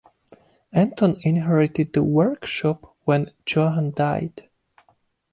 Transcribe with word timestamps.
Anton 0.71 1.15
inherited 1.21 1.93
the 1.93 2.01
workshop 2.01 2.95
when 3.05 3.29
Johann 3.45 3.91
died. 3.91 4.49